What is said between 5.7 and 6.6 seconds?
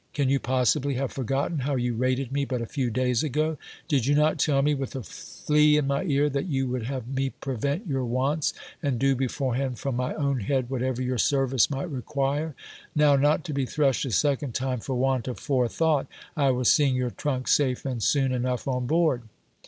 in my ear, that